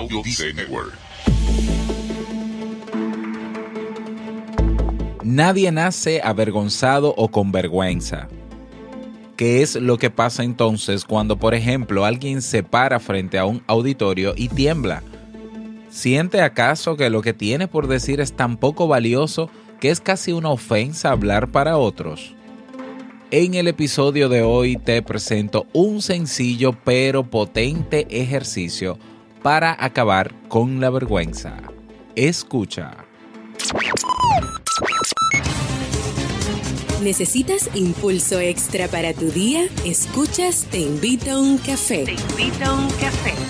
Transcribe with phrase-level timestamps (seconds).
[0.00, 0.22] Audio
[0.54, 0.94] Network.
[5.22, 8.28] Nadie nace avergonzado o con vergüenza.
[9.36, 13.62] ¿Qué es lo que pasa entonces cuando, por ejemplo, alguien se para frente a un
[13.66, 15.02] auditorio y tiembla?
[15.90, 20.32] ¿Siente acaso que lo que tiene por decir es tan poco valioso que es casi
[20.32, 22.34] una ofensa hablar para otros?
[23.30, 28.98] En el episodio de hoy te presento un sencillo pero potente ejercicio
[29.42, 31.56] para acabar con la vergüenza.
[32.14, 32.92] Escucha.
[37.02, 39.68] ¿Necesitas impulso extra para tu día?
[39.86, 42.04] Escuchas Te invito a un café.
[42.04, 43.49] Te invito a un café.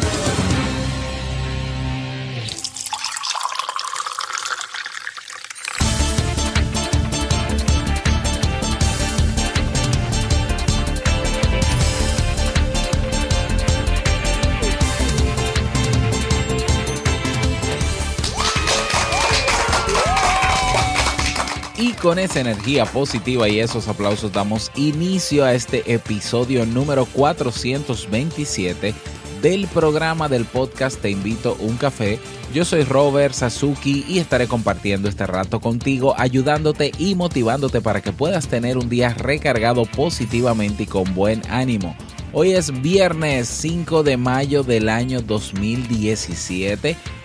[22.11, 28.93] Con esa energía positiva y esos aplausos damos inicio a este episodio número 427
[29.41, 32.19] del programa del podcast Te invito un café.
[32.53, 38.11] Yo soy Robert Sasuki y estaré compartiendo este rato contigo, ayudándote y motivándote para que
[38.11, 41.95] puedas tener un día recargado positivamente y con buen ánimo.
[42.33, 46.97] Hoy es viernes 5 de mayo del año 2017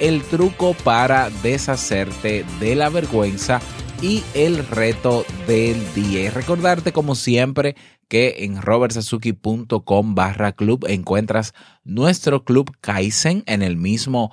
[0.00, 3.60] el truco para deshacerte de la vergüenza
[4.02, 6.22] y el reto del día.
[6.22, 7.76] Y recordarte como siempre
[8.08, 11.54] que en robertsazuki.com barra club encuentras
[11.84, 14.30] nuestro club Kaizen en el mismo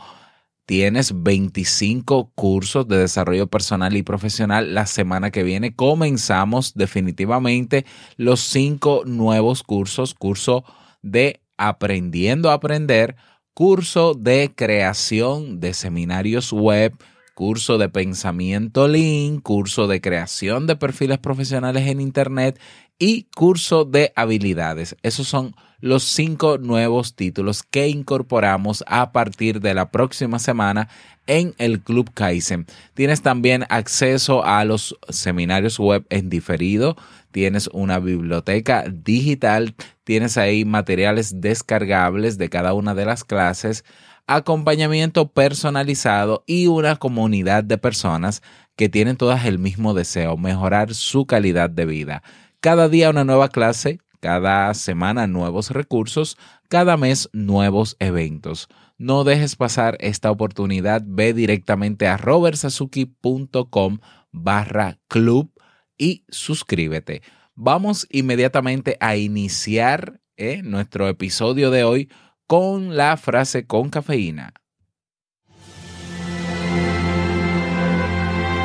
[0.65, 4.73] Tienes 25 cursos de desarrollo personal y profesional.
[4.73, 7.85] La semana que viene comenzamos definitivamente
[8.15, 10.13] los cinco nuevos cursos.
[10.13, 10.63] Curso
[11.01, 13.17] de aprendiendo a aprender,
[13.53, 16.93] curso de creación de seminarios web,
[17.35, 22.59] curso de pensamiento lean, curso de creación de perfiles profesionales en Internet
[22.99, 24.95] y curso de habilidades.
[25.03, 30.87] Esos son los cinco nuevos títulos que incorporamos a partir de la próxima semana
[31.27, 32.65] en el Club Kaizen.
[32.93, 36.95] Tienes también acceso a los seminarios web en diferido,
[37.31, 43.83] tienes una biblioteca digital, tienes ahí materiales descargables de cada una de las clases,
[44.27, 48.41] acompañamiento personalizado y una comunidad de personas
[48.75, 52.23] que tienen todas el mismo deseo, mejorar su calidad de vida.
[52.59, 56.37] Cada día una nueva clase, cada semana nuevos recursos,
[56.69, 58.69] cada mes nuevos eventos.
[58.97, 63.99] No dejes pasar esta oportunidad, ve directamente a robertsazuki.com
[64.31, 65.51] barra club
[65.97, 67.21] y suscríbete.
[67.55, 72.09] Vamos inmediatamente a iniciar eh, nuestro episodio de hoy
[72.47, 74.53] con la frase con cafeína.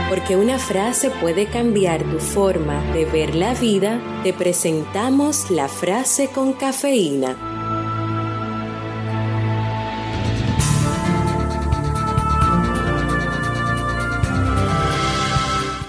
[0.08, 6.28] Porque una frase puede cambiar tu forma de ver la vida, te presentamos la frase
[6.28, 7.36] con cafeína.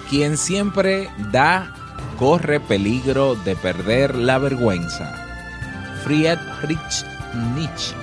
[0.09, 1.78] Quien siempre da
[2.19, 5.15] corre peligro de perder la vergüenza.
[6.03, 7.05] Friedrich
[7.55, 7.95] Nietzsche.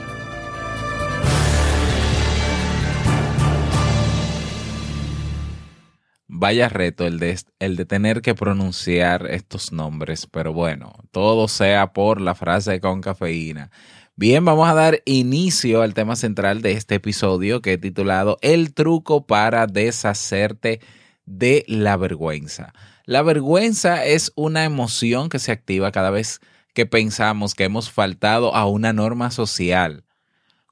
[6.28, 11.92] Vaya reto el de, el de tener que pronunciar estos nombres, pero bueno, todo sea
[11.92, 13.70] por la frase con cafeína.
[14.14, 18.72] Bien, vamos a dar inicio al tema central de este episodio que he titulado El
[18.72, 20.80] truco para deshacerte
[21.26, 22.72] de la vergüenza.
[23.08, 26.40] La vergüenza es una emoción que se activa cada vez
[26.74, 30.02] que pensamos que hemos faltado a una norma social.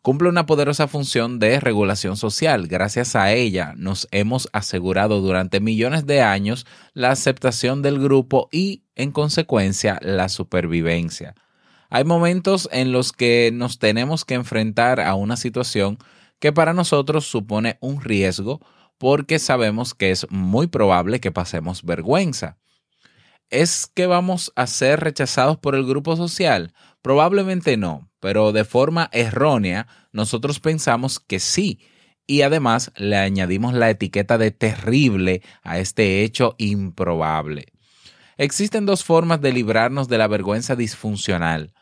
[0.02, 2.66] cumple una poderosa función de regulación social.
[2.66, 8.82] Gracias a ella nos hemos asegurado durante millones de años la aceptación del grupo y,
[8.96, 11.36] en consecuencia, la supervivencia.
[11.88, 15.98] Hay momentos en los que nos tenemos que enfrentar a una situación
[16.40, 18.60] que para nosotros supone un riesgo
[19.04, 22.56] porque sabemos que es muy probable que pasemos vergüenza.
[23.50, 26.72] ¿Es que vamos a ser rechazados por el grupo social?
[27.02, 31.80] Probablemente no, pero de forma errónea nosotros pensamos que sí
[32.26, 37.66] y además le añadimos la etiqueta de terrible a este hecho improbable.
[38.38, 41.73] Existen dos formas de librarnos de la vergüenza disfuncional.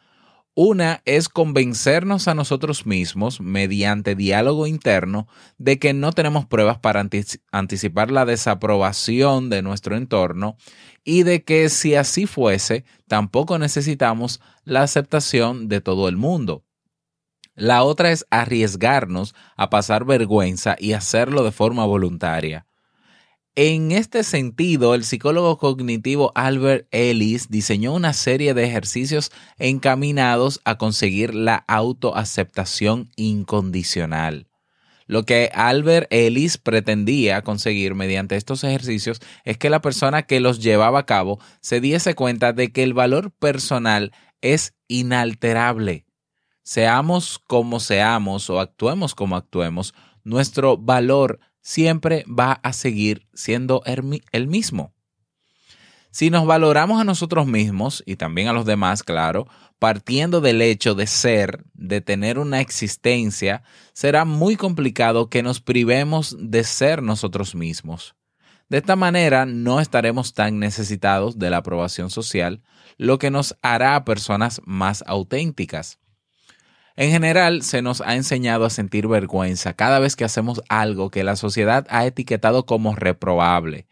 [0.54, 5.26] Una es convencernos a nosotros mismos, mediante diálogo interno,
[5.56, 7.08] de que no tenemos pruebas para
[7.52, 10.56] anticipar la desaprobación de nuestro entorno
[11.04, 16.66] y de que si así fuese, tampoco necesitamos la aceptación de todo el mundo.
[17.54, 22.66] La otra es arriesgarnos a pasar vergüenza y hacerlo de forma voluntaria.
[23.54, 30.78] En este sentido, el psicólogo cognitivo Albert Ellis diseñó una serie de ejercicios encaminados a
[30.78, 34.46] conseguir la autoaceptación incondicional.
[35.06, 40.62] Lo que Albert Ellis pretendía conseguir mediante estos ejercicios es que la persona que los
[40.62, 46.06] llevaba a cabo se diese cuenta de que el valor personal es inalterable.
[46.62, 49.92] Seamos como seamos o actuemos como actuemos,
[50.24, 54.92] nuestro valor siempre va a seguir siendo el mismo.
[56.10, 59.48] Si nos valoramos a nosotros mismos y también a los demás, claro,
[59.78, 63.62] partiendo del hecho de ser, de tener una existencia,
[63.94, 68.14] será muy complicado que nos privemos de ser nosotros mismos.
[68.68, 72.62] De esta manera no estaremos tan necesitados de la aprobación social,
[72.98, 75.98] lo que nos hará personas más auténticas.
[76.96, 81.24] En general, se nos ha enseñado a sentir vergüenza cada vez que hacemos algo que
[81.24, 83.86] la sociedad ha etiquetado como reprobable.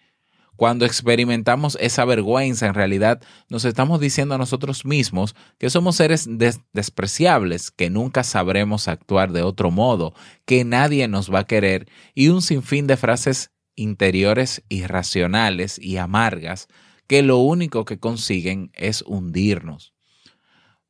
[0.56, 6.28] Cuando experimentamos esa vergüenza, en realidad nos estamos diciendo a nosotros mismos que somos seres
[6.74, 10.12] despreciables, que nunca sabremos actuar de otro modo,
[10.44, 16.68] que nadie nos va a querer y un sinfín de frases interiores irracionales y amargas
[17.06, 19.94] que lo único que consiguen es hundirnos.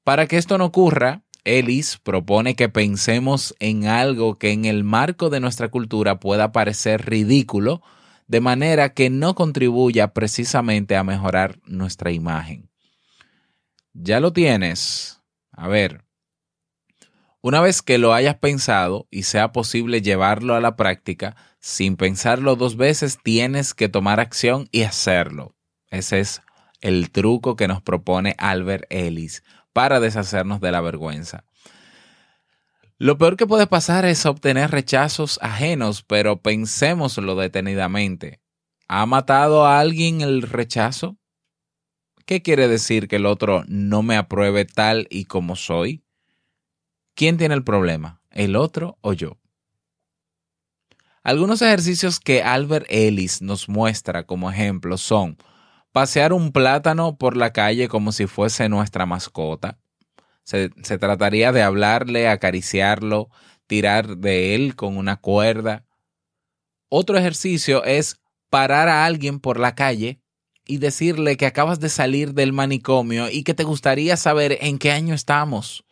[0.03, 1.23] Para que esto no ocurra,
[1.59, 7.07] Ellis propone que pensemos en algo que en el marco de nuestra cultura pueda parecer
[7.07, 7.83] ridículo,
[8.29, 12.71] de manera que no contribuya precisamente a mejorar nuestra imagen.
[13.93, 15.21] Ya lo tienes.
[15.51, 16.05] A ver,
[17.43, 22.55] una vez que lo hayas pensado y sea posible llevarlo a la práctica, sin pensarlo
[22.55, 25.57] dos veces, tienes que tomar acción y hacerlo.
[25.91, 26.43] Ese es
[26.81, 29.43] el truco que nos propone Albert Ellis
[29.73, 31.45] para deshacernos de la vergüenza.
[32.99, 38.41] Lo peor que puede pasar es obtener rechazos ajenos, pero pensémoslo detenidamente.
[38.89, 41.17] ¿Ha matado a alguien el rechazo?
[42.27, 46.05] ¿Qué quiere decir que el otro no me apruebe tal y como soy?
[47.15, 48.21] ¿Quién tiene el problema?
[48.31, 49.39] ¿El otro o yo?
[51.23, 55.37] Algunos ejercicios que Albert Ellis nos muestra como ejemplo son
[55.93, 59.79] pasear un plátano por la calle como si fuese nuestra mascota.
[60.45, 63.31] Se, trataría de hablarle, acariciarlo,
[63.67, 65.85] tirar de él con una cuerda.
[66.89, 70.21] Otro ejercicio es parar a alguien por la calle
[70.67, 74.91] y decirle que acabas de salir del manicomio y que te gustaría saber en qué
[74.91, 75.85] año estamos.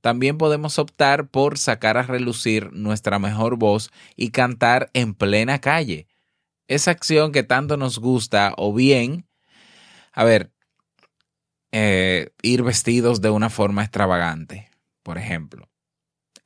[0.00, 6.06] También podemos optar por sacar a relucir nuestra mejor voz y cantar en plena calle
[6.68, 9.26] esa acción que tanto nos gusta o bien,
[10.12, 10.52] a ver,
[11.72, 14.70] eh, ir vestidos de una forma extravagante,
[15.02, 15.68] por ejemplo.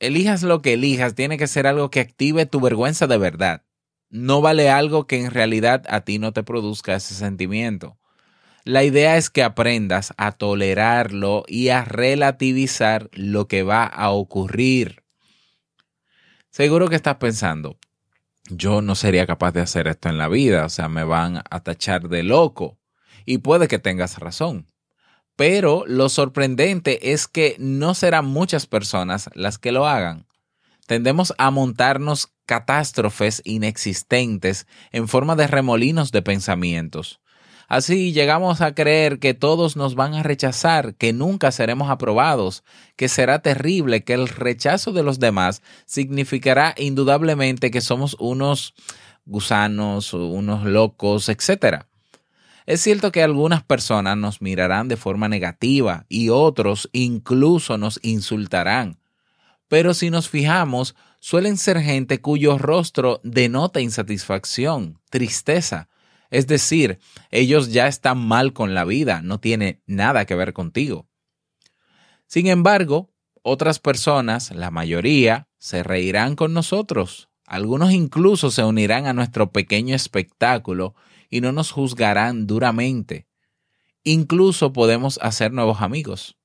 [0.00, 3.64] Elijas lo que elijas, tiene que ser algo que active tu vergüenza de verdad.
[4.10, 7.98] No vale algo que en realidad a ti no te produzca ese sentimiento.
[8.64, 15.02] La idea es que aprendas a tolerarlo y a relativizar lo que va a ocurrir.
[16.50, 17.78] Seguro que estás pensando,
[18.48, 21.60] yo no sería capaz de hacer esto en la vida, o sea, me van a
[21.60, 22.78] tachar de loco.
[23.24, 24.66] Y puede que tengas razón.
[25.36, 30.26] Pero lo sorprendente es que no serán muchas personas las que lo hagan.
[30.86, 37.20] Tendemos a montarnos catástrofes inexistentes en forma de remolinos de pensamientos.
[37.68, 42.64] Así llegamos a creer que todos nos van a rechazar, que nunca seremos aprobados,
[42.96, 48.72] que será terrible, que el rechazo de los demás significará indudablemente que somos unos
[49.26, 51.84] gusanos, unos locos, etc.
[52.64, 58.98] Es cierto que algunas personas nos mirarán de forma negativa y otros incluso nos insultarán,
[59.68, 65.90] Pero si nos fijamos, suelen ser gente cuyo rostro denota insatisfacción, tristeza.
[66.30, 66.98] Es decir,
[67.30, 71.08] ellos ya están mal con la vida, no tiene nada que ver contigo.
[72.26, 73.10] Sin embargo,
[73.42, 77.30] otras personas, la mayoría, se reirán con nosotros.
[77.46, 80.94] Algunos incluso se unirán a nuestro pequeño espectáculo
[81.30, 83.26] y no nos juzgarán duramente.
[84.04, 86.38] Incluso podemos hacer nuevos amigos.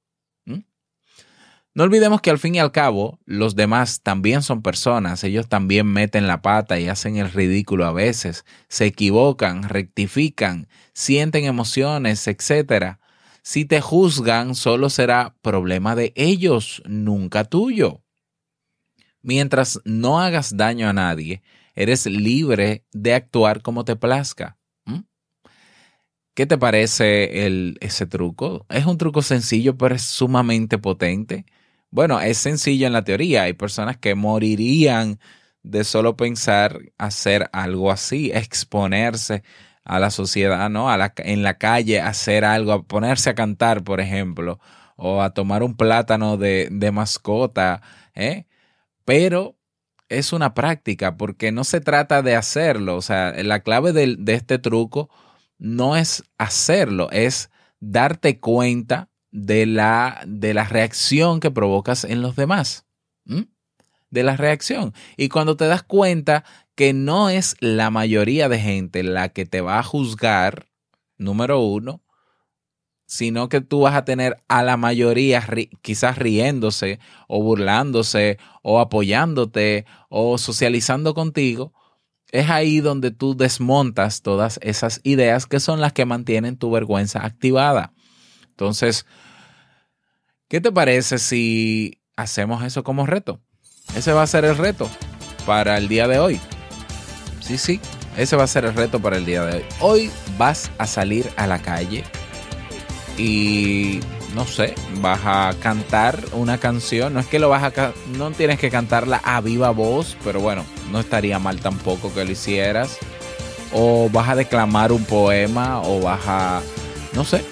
[1.76, 5.88] No olvidemos que al fin y al cabo los demás también son personas, ellos también
[5.88, 13.00] meten la pata y hacen el ridículo a veces, se equivocan, rectifican, sienten emociones, etc.
[13.42, 18.04] Si te juzgan, solo será problema de ellos, nunca tuyo.
[19.24, 21.42] Mientras no hagas daño a nadie,
[21.74, 24.60] eres libre de actuar como te plazca.
[26.36, 28.66] ¿Qué te parece el, ese truco?
[28.70, 31.46] Es un truco sencillo, pero es sumamente potente.
[31.94, 33.44] Bueno, es sencillo en la teoría.
[33.44, 35.20] Hay personas que morirían
[35.62, 39.44] de solo pensar hacer algo así, exponerse
[39.84, 40.90] a la sociedad, ¿no?
[40.90, 44.60] A la, en la calle, hacer algo, ponerse a cantar, por ejemplo,
[44.96, 47.84] o a tomar un plátano de, de mascota,
[48.16, 48.48] ¿eh?
[49.06, 49.60] Pero
[50.10, 52.96] es una práctica porque no se trata de hacerlo.
[52.98, 55.12] O sea, la clave de este truco
[55.60, 62.38] no es hacerlo, es darte cuenta de la, de la reacción que provocas en los
[62.38, 62.86] demás.
[63.26, 64.94] De la reacción.
[65.18, 69.60] Y cuando te das cuenta que no es la mayoría de gente la que te
[69.60, 70.68] va a juzgar,
[71.18, 72.04] número uno,
[73.08, 75.46] sino que tú vas a tener a la mayoría
[75.82, 81.74] quizás riéndose o burlándose o apoyándote o socializando contigo,
[82.32, 87.26] es ahí donde tú desmontas todas esas ideas que son las que mantienen tu vergüenza
[87.26, 87.94] activada.
[88.50, 89.06] Entonces,
[90.54, 93.40] ¿qué te parece si hacemos eso como reto?
[93.96, 94.88] Ese va a ser el reto
[95.48, 96.40] para el día de hoy.
[97.40, 97.80] Sí, sí,
[98.18, 99.66] ese va a ser el reto para el día de hoy.
[99.80, 102.04] Hoy vas a salir a la calle
[103.18, 104.00] y
[104.36, 107.16] no sé, vas a cantar una canción.
[107.16, 110.64] No es que lo vas a no tienes que cantarla a viva voz, pero bueno,
[110.92, 113.00] no estaría mal tampoco que lo hicieras.
[113.72, 116.62] O vas a declamar un poema o vas a
[117.14, 117.44] no sé,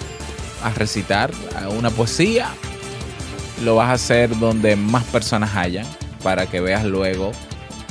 [0.62, 1.32] a recitar
[1.76, 2.54] una poesía.
[3.62, 5.86] Lo vas a hacer donde más personas hayan
[6.22, 7.32] para que veas luego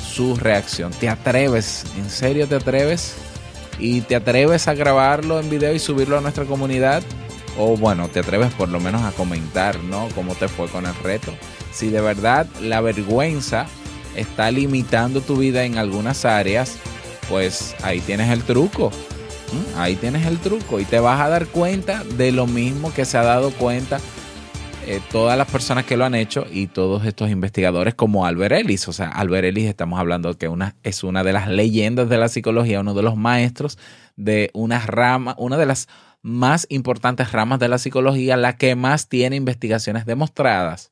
[0.01, 0.91] su reacción.
[0.91, 1.85] ¿Te atreves?
[1.97, 3.15] ¿En serio te atreves?
[3.79, 7.03] ¿Y te atreves a grabarlo en video y subirlo a nuestra comunidad?
[7.57, 10.07] O bueno, te atreves por lo menos a comentar, ¿no?
[10.15, 11.33] Cómo te fue con el reto.
[11.71, 13.65] Si de verdad la vergüenza
[14.15, 16.77] está limitando tu vida en algunas áreas,
[17.29, 18.91] pues ahí tienes el truco.
[19.77, 23.17] Ahí tienes el truco y te vas a dar cuenta de lo mismo que se
[23.17, 23.99] ha dado cuenta
[24.87, 28.87] eh, todas las personas que lo han hecho y todos estos investigadores como Albert Ellis.
[28.87, 32.29] O sea, Albert Ellis estamos hablando que una, es una de las leyendas de la
[32.29, 33.77] psicología, uno de los maestros
[34.15, 35.87] de una rama, una de las
[36.21, 40.91] más importantes ramas de la psicología, la que más tiene investigaciones demostradas.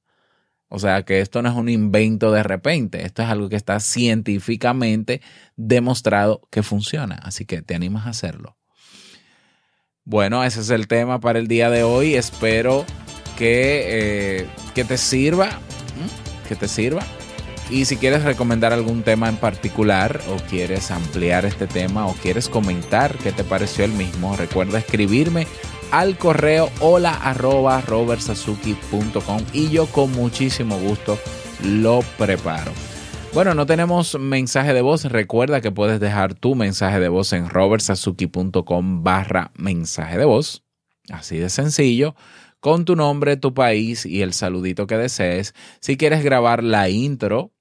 [0.69, 3.79] O sea que esto no es un invento de repente, esto es algo que está
[3.79, 5.21] científicamente
[5.55, 8.55] demostrado que funciona, así que te animas a hacerlo.
[10.05, 12.85] Bueno, ese es el tema para el día de hoy, espero
[13.39, 15.49] que, eh, que te sirva,
[16.47, 17.01] que te sirva.
[17.71, 22.49] Y si quieres recomendar algún tema en particular o quieres ampliar este tema o quieres
[22.49, 25.47] comentar qué te pareció el mismo, recuerda escribirme
[25.91, 27.81] al correo hola arroba
[29.53, 31.17] y yo con muchísimo gusto
[31.63, 32.71] lo preparo.
[33.33, 35.05] Bueno, no tenemos mensaje de voz.
[35.05, 40.63] Recuerda que puedes dejar tu mensaje de voz en robertsazuki.com barra mensaje de voz.
[41.11, 42.15] Así de sencillo.
[42.59, 45.53] Con tu nombre, tu país y el saludito que desees.
[45.79, 47.51] Si quieres grabar la intro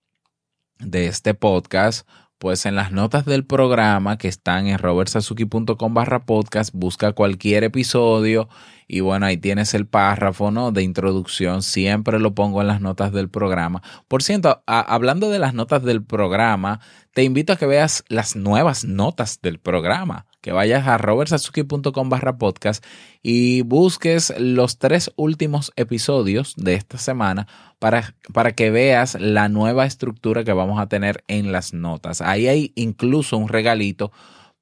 [0.81, 2.07] de este podcast,
[2.39, 8.49] pues en las notas del programa que están en robertsazuki.com barra podcast, busca cualquier episodio
[8.89, 10.73] y bueno, ahí tienes el párrafo ¿no?
[10.73, 13.83] de introducción, siempre lo pongo en las notas del programa.
[14.09, 16.81] Por cierto, hablando de las notas del programa,
[17.13, 22.39] te invito a que veas las nuevas notas del programa que vayas a robertsazuki.com barra
[22.39, 22.85] podcast
[23.23, 27.47] y busques los tres últimos episodios de esta semana
[27.79, 32.21] para, para que veas la nueva estructura que vamos a tener en las notas.
[32.21, 34.13] Ahí hay incluso un regalito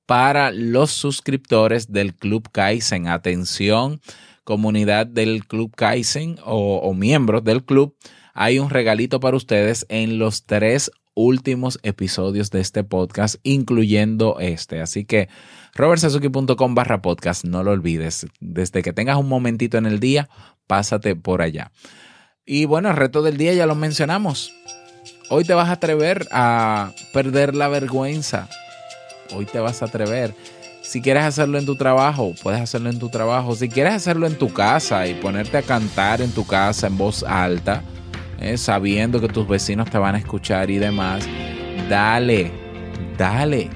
[0.06, 3.08] para los suscriptores del Club Kaizen.
[3.08, 4.00] Atención,
[4.44, 7.94] comunidad del Club Kaizen o, miembros del club.
[8.32, 14.80] Hay un regalito para ustedes en los tres últimos episodios de este podcast, incluyendo este.
[14.80, 15.28] Así que
[15.74, 18.26] robertsazuki.com barra podcast, no lo olvides.
[18.40, 20.28] Desde que tengas un momentito en el día,
[20.66, 21.72] pásate por allá.
[22.44, 24.52] Y bueno, el reto del día ya lo mencionamos.
[25.28, 28.48] Hoy te vas a atrever a perder la vergüenza.
[29.34, 30.34] Hoy te vas a atrever.
[30.82, 33.56] Si quieres hacerlo en tu trabajo, puedes hacerlo en tu trabajo.
[33.56, 37.24] Si quieres hacerlo en tu casa y ponerte a cantar en tu casa en voz
[37.24, 37.82] alta,
[38.40, 41.26] eh, sabiendo que tus vecinos te van a escuchar y demás,
[41.88, 42.52] dale,
[43.18, 43.70] dale.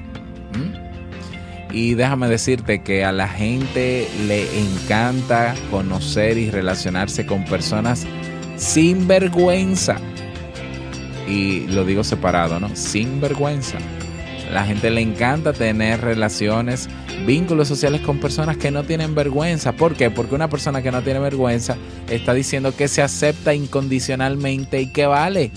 [1.73, 8.05] Y déjame decirte que a la gente le encanta conocer y relacionarse con personas
[8.57, 9.95] sin vergüenza.
[11.27, 12.75] Y lo digo separado, ¿no?
[12.75, 13.77] Sin vergüenza.
[14.51, 16.89] La gente le encanta tener relaciones,
[17.25, 19.71] vínculos sociales con personas que no tienen vergüenza.
[19.71, 20.11] ¿Por qué?
[20.11, 21.77] Porque una persona que no tiene vergüenza
[22.09, 25.51] está diciendo que se acepta incondicionalmente y que vale.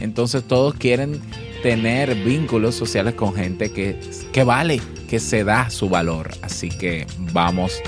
[0.00, 1.20] Entonces todos quieren
[1.62, 3.98] tener vínculos sociales con gente que,
[4.32, 6.30] que vale, que se da su valor.
[6.42, 7.82] Así que vamos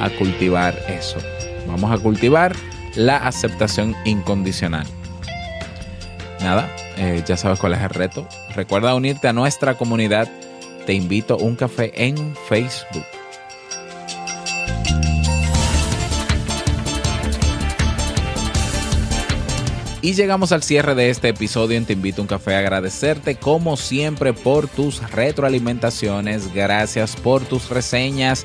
[0.00, 1.18] a cultivar eso.
[1.66, 2.56] Vamos a cultivar
[2.96, 4.86] la aceptación incondicional.
[6.40, 8.28] Nada, eh, ya sabes cuál es el reto.
[8.54, 10.30] Recuerda unirte a nuestra comunidad.
[10.84, 13.06] Te invito a un café en Facebook.
[20.02, 23.36] Y llegamos al cierre de este episodio en Te invito a un café a agradecerte
[23.36, 28.44] como siempre por tus retroalimentaciones, gracias por tus reseñas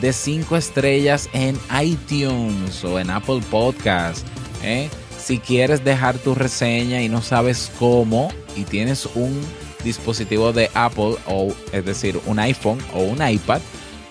[0.00, 4.26] de 5 estrellas en iTunes o en Apple Podcast.
[4.62, 4.88] ¿eh?
[5.30, 9.40] Si quieres dejar tu reseña y no sabes cómo y tienes un
[9.84, 13.60] dispositivo de Apple o es decir un iPhone o un iPad,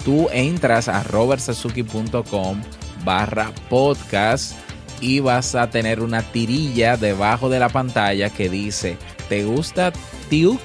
[0.06, 2.62] tú entras a robertsazuki.com
[3.04, 4.54] barra podcast
[5.02, 8.96] y vas a tener una tirilla debajo de la pantalla que dice,
[9.28, 9.92] ¿te gusta
[10.30, 10.62] Tiuk?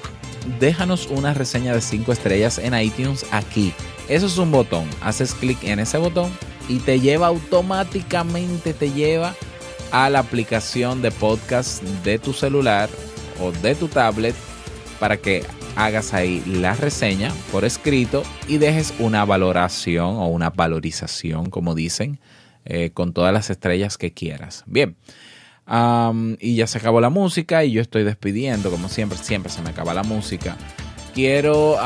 [0.61, 3.73] Déjanos una reseña de 5 estrellas en iTunes aquí.
[4.08, 4.88] Eso es un botón.
[5.02, 6.30] Haces clic en ese botón
[6.68, 9.34] y te lleva automáticamente, te lleva
[9.94, 12.90] a la aplicación de podcast de tu celular
[13.40, 14.34] o de tu tablet
[14.98, 15.44] para que
[15.76, 22.18] hagas ahí la reseña por escrito y dejes una valoración o una valorización, como dicen,
[22.64, 24.64] eh, con todas las estrellas que quieras.
[24.66, 24.96] Bien.
[26.40, 29.70] y ya se acabó la música y yo estoy despidiendo, como siempre, siempre se me
[29.70, 30.57] acaba la música.
[31.14, 31.78] Quiero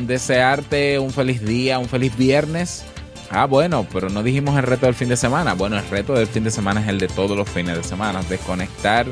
[0.00, 2.84] desearte un feliz día, un feliz viernes.
[3.32, 5.54] Ah, bueno, pero no dijimos el reto del fin de semana.
[5.54, 8.22] Bueno, el reto del fin de semana es el de todos los fines de semana.
[8.28, 9.06] Desconectar,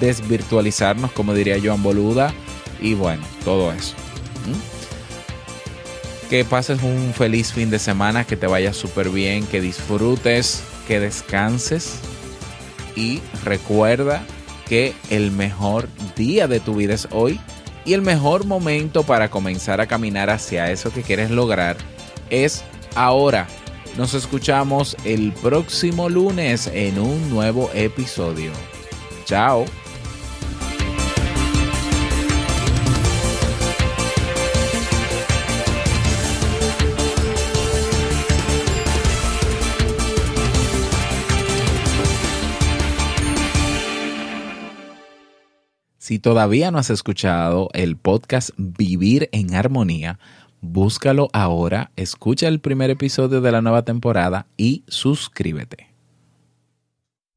[0.00, 2.34] desvirtualizarnos, como diría Joan Boluda.
[2.78, 3.94] Y bueno, todo eso.
[6.28, 11.00] Que pases un feliz fin de semana, que te vaya súper bien, que disfrutes, que
[11.00, 12.00] descanses
[12.96, 14.22] y recuerda
[14.68, 17.40] que el mejor día de tu vida es hoy
[17.84, 21.76] y el mejor momento para comenzar a caminar hacia eso que quieres lograr
[22.30, 23.46] es ahora.
[23.96, 28.50] Nos escuchamos el próximo lunes en un nuevo episodio.
[29.24, 29.66] Chao.
[46.04, 50.18] Si todavía no has escuchado el podcast Vivir en Armonía,
[50.64, 55.93] búscalo ahora, escucha el primer episodio de la nueva temporada y suscríbete.